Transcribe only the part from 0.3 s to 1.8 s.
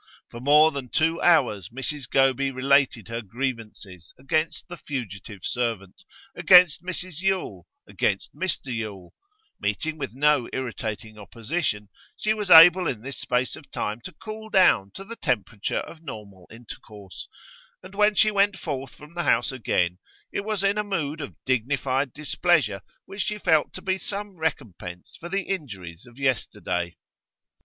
For more than two hours